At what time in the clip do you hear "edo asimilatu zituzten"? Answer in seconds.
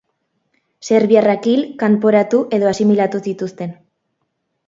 2.59-3.77